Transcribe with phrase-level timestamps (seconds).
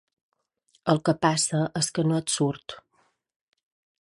[0.93, 2.79] El que passa és que no et surt.